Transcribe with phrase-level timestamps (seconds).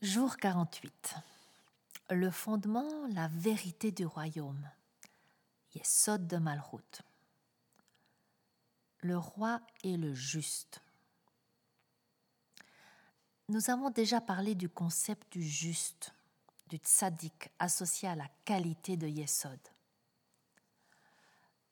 [0.00, 1.16] Jour 48.
[2.10, 4.70] Le fondement, la vérité du royaume.
[5.74, 7.02] Yesod de Malroute.
[9.00, 10.80] Le roi est le juste.
[13.48, 16.14] Nous avons déjà parlé du concept du juste,
[16.68, 19.58] du tzaddik associé à la qualité de Yesod.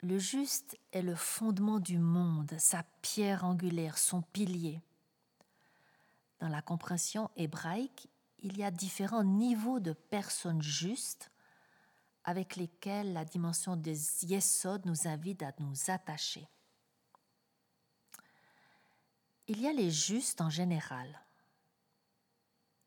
[0.02, 4.82] Le juste est le fondement du monde, sa pierre angulaire, son pilier.
[6.40, 8.08] Dans la compréhension hébraïque,
[8.46, 11.32] il y a différents niveaux de personnes justes
[12.22, 16.46] avec lesquelles la dimension des Yesod nous invite à nous attacher.
[19.48, 21.20] Il y a les justes en général,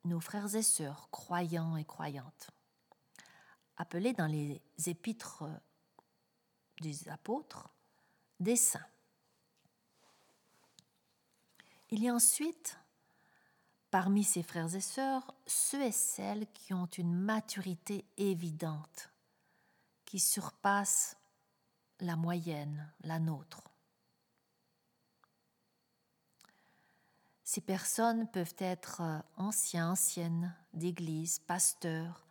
[0.05, 2.51] nos frères et sœurs, croyants et croyantes,
[3.75, 5.43] appelés dans les épîtres
[6.79, 7.69] des apôtres
[8.39, 8.87] des saints.
[11.89, 12.78] Il y a ensuite,
[13.91, 19.11] parmi ces frères et sœurs, ceux et celles qui ont une maturité évidente,
[20.05, 21.17] qui surpasse
[21.99, 23.63] la moyenne, la nôtre.
[27.43, 29.01] Ces personnes peuvent être
[29.35, 32.27] anciens, anciennes d'église, pasteurs,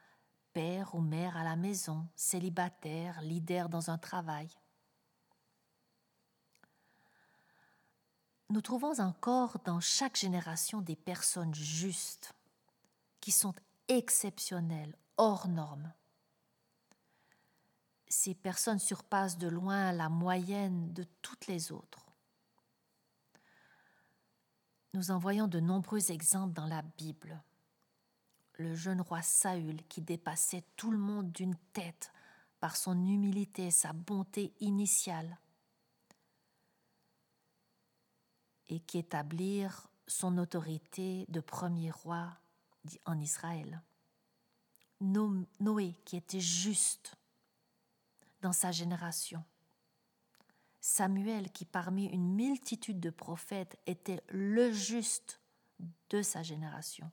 [0.52, 4.48] père ou mère à la maison, célibataire, leader dans un travail.
[8.50, 12.34] Nous trouvons encore dans chaque génération des personnes justes,
[13.20, 13.54] qui sont
[13.88, 15.92] exceptionnelles, hors normes.
[18.08, 22.06] Ces personnes surpassent de loin la moyenne de toutes les autres.
[24.94, 27.42] Nous en voyons de nombreux exemples dans la Bible
[28.58, 32.12] le jeune roi Saül qui dépassait tout le monde d'une tête
[32.60, 35.38] par son humilité et sa bonté initiale,
[38.69, 42.36] et qui établirent son autorité de premier roi
[43.05, 43.83] en Israël.
[45.00, 47.16] Noé qui était juste
[48.41, 49.44] dans sa génération.
[50.81, 55.41] Samuel qui parmi une multitude de prophètes était le juste
[56.10, 57.10] de sa génération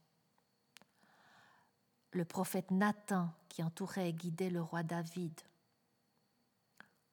[2.16, 5.34] le prophète Nathan qui entourait et guidait le roi David,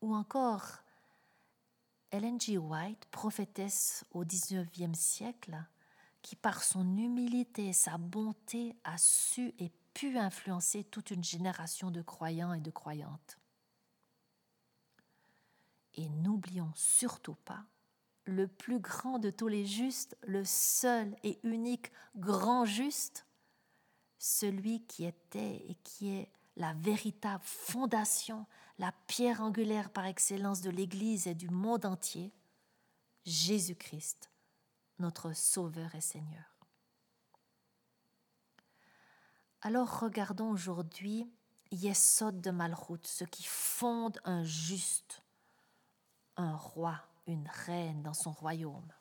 [0.00, 0.78] ou encore
[2.12, 2.58] Ellen G.
[2.58, 5.56] White, prophétesse au XIXe siècle,
[6.20, 11.90] qui par son humilité et sa bonté a su et pu influencer toute une génération
[11.90, 13.38] de croyants et de croyantes.
[15.94, 17.64] Et n'oublions surtout pas
[18.24, 23.26] le plus grand de tous les justes, le seul et unique grand juste,
[24.18, 28.46] celui qui était et qui est la véritable fondation,
[28.82, 32.32] la pierre angulaire par excellence de l'Église et du monde entier,
[33.24, 34.32] Jésus-Christ,
[34.98, 36.58] notre Sauveur et Seigneur.
[39.60, 41.32] Alors regardons aujourd'hui
[41.70, 45.22] Yesod de Malchut, ce qui fonde un juste,
[46.36, 48.92] un roi, une reine dans son royaume.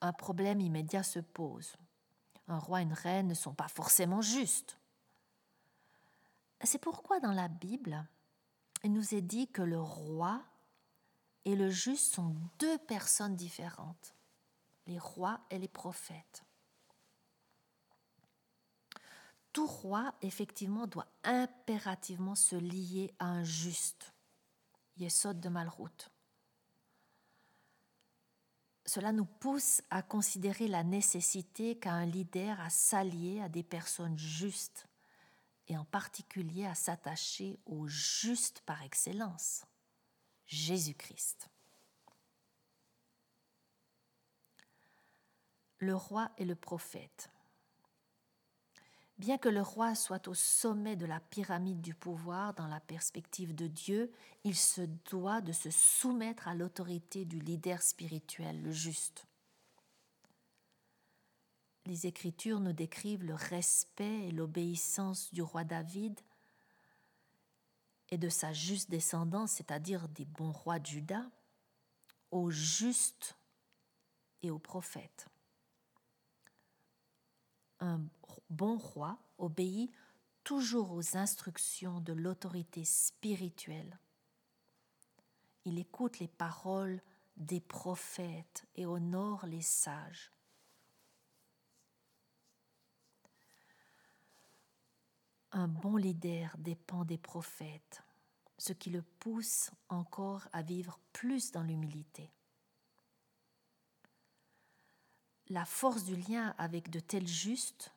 [0.00, 1.74] un problème immédiat se pose.
[2.48, 4.78] Un roi et une reine ne sont pas forcément justes.
[6.62, 8.06] C'est pourquoi dans la Bible,
[8.82, 10.42] il nous est dit que le roi
[11.44, 14.14] et le juste sont deux personnes différentes,
[14.86, 16.44] les rois et les prophètes.
[19.52, 24.12] Tout roi, effectivement, doit impérativement se lier à un juste.
[24.98, 26.10] Yesod de Malroute.
[28.86, 34.18] Cela nous pousse à considérer la nécessité qu'a un leader à s'allier à des personnes
[34.18, 34.86] justes
[35.68, 39.64] et en particulier à s'attacher au juste par excellence,
[40.46, 41.48] Jésus-Christ.
[45.78, 47.30] Le roi et le prophète.
[49.18, 53.54] Bien que le roi soit au sommet de la pyramide du pouvoir dans la perspective
[53.54, 54.12] de Dieu,
[54.44, 59.26] il se doit de se soumettre à l'autorité du leader spirituel, le juste.
[61.86, 66.20] Les Écritures nous décrivent le respect et l'obéissance du roi David
[68.10, 71.24] et de sa juste descendance, c'est-à-dire des bons rois de Juda,
[72.30, 73.36] aux justes
[74.42, 75.28] et aux prophètes
[77.80, 78.00] un
[78.50, 79.90] bon roi obéit
[80.44, 83.98] toujours aux instructions de l'autorité spirituelle.
[85.64, 87.00] Il écoute les paroles
[87.36, 90.32] des prophètes et honore les sages.
[95.56, 98.02] Un bon leader dépend des prophètes,
[98.58, 102.30] ce qui le pousse encore à vivre plus dans l'humilité.
[105.48, 107.92] la force du lien avec de tels justes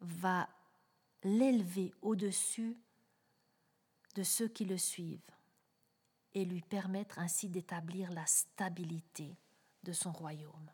[0.00, 0.48] va
[1.22, 2.76] l'élever au-dessus
[4.14, 5.20] de ceux qui le suivent
[6.34, 9.36] et lui permettre ainsi d'établir la stabilité
[9.84, 10.70] de son royaume.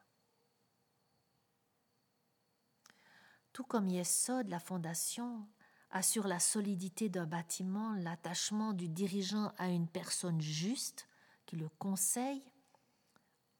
[3.59, 5.45] Tout comme Yesod, la fondation,
[5.91, 11.09] assure la solidité d'un bâtiment, l'attachement du dirigeant à une personne juste
[11.45, 12.45] qui le conseille,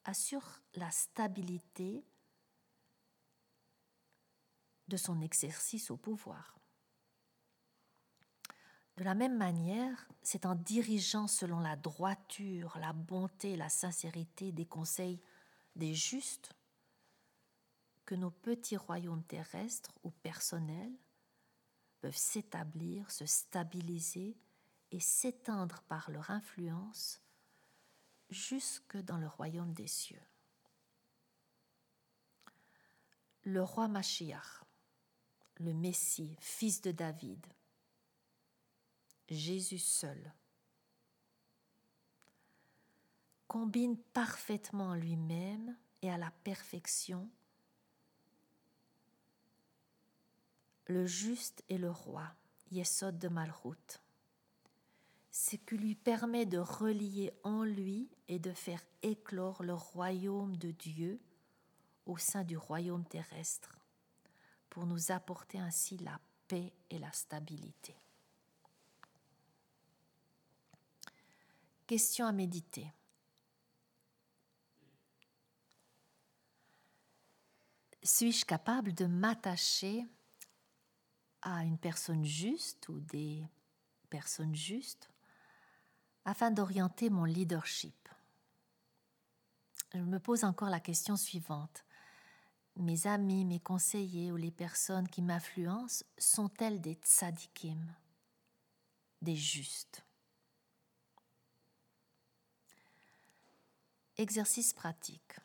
[0.05, 2.05] assure la stabilité
[4.87, 6.61] de son exercice au pouvoir.
[8.99, 14.65] De la même manière, c'est en dirigeant selon la droiture, la bonté, la sincérité des
[14.65, 15.21] conseils
[15.75, 16.55] des justes
[18.08, 20.96] que nos petits royaumes terrestres ou personnels
[22.00, 24.34] peuvent s'établir, se stabiliser
[24.90, 27.20] et s'étendre par leur influence
[28.31, 30.22] jusque dans le royaume des cieux.
[33.43, 34.64] Le roi Machiach,
[35.56, 37.46] le Messie, fils de David,
[39.28, 40.32] Jésus seul,
[43.46, 47.28] combine parfaitement lui-même et à la perfection
[50.88, 52.35] le juste et le roi,
[52.70, 54.00] Yesod de Malchut.
[55.31, 60.70] Ce qui lui permet de relier en lui et de faire éclore le royaume de
[60.73, 61.20] Dieu
[62.06, 63.79] au sein du royaume terrestre,
[64.70, 66.19] pour nous apporter ainsi la
[66.49, 67.94] paix et la stabilité.
[71.87, 72.90] Question à méditer.
[78.02, 80.06] Suis-je capable de m'attacher
[81.49, 83.43] à une personne juste ou des
[84.11, 85.09] personnes justes
[86.25, 88.09] afin d'orienter mon leadership
[89.95, 91.85] Je me pose encore la question suivante.
[92.77, 97.95] Mes amis, mes conseillers ou les personnes qui m'influencent sont-elles des tzadikim,
[99.23, 100.05] des justes?
[104.19, 105.37] Exercice pratique.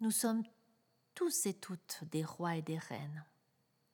[0.00, 0.44] Nous sommes
[1.14, 3.24] tous et toutes des rois et des reines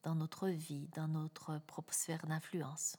[0.02, 2.96] dans notre vie, dans notre propre sphère d'influence.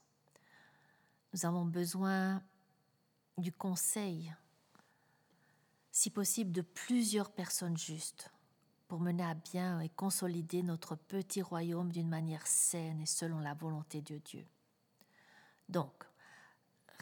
[1.33, 2.41] Nous avons besoin
[3.37, 4.33] du conseil,
[5.91, 8.31] si possible de plusieurs personnes justes,
[8.87, 13.55] pour mener à bien et consolider notre petit royaume d'une manière saine et selon la
[13.55, 14.45] volonté de Dieu.
[15.69, 16.03] Donc,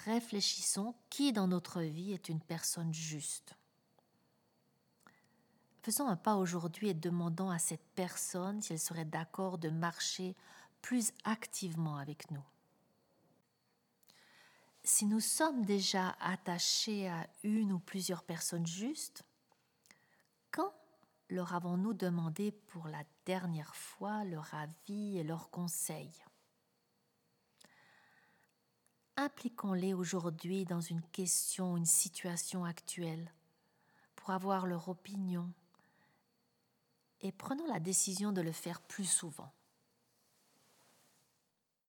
[0.06, 3.56] réfléchissons qui dans notre vie est une personne juste?
[5.82, 10.36] Faisons un pas aujourd'hui et demandons à cette personne si elle serait d'accord de marcher
[10.82, 12.44] plus activement avec nous.
[14.84, 19.24] Si nous sommes déjà attachés à une ou plusieurs personnes justes,
[20.52, 20.74] quand
[21.30, 26.14] leur avons-nous demandé pour la dernière fois leur avis et leurs conseils?
[29.18, 33.32] Impliquons-les aujourd'hui dans une question, une situation actuelle,
[34.16, 35.52] pour avoir leur opinion,
[37.22, 39.54] et prenons la décision de le faire plus souvent.